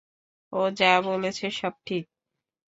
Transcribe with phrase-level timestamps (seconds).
[0.53, 2.03] ও যা বলেছে সব ঠিক।